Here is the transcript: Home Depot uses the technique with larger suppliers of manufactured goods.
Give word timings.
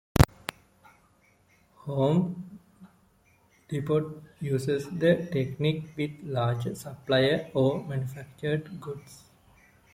Home 1.83 2.59
Depot 3.67 4.23
uses 4.39 4.89
the 4.89 5.27
technique 5.31 5.89
with 5.95 6.09
larger 6.23 6.73
suppliers 6.73 7.51
of 7.55 7.87
manufactured 7.87 8.81
goods. 8.81 9.25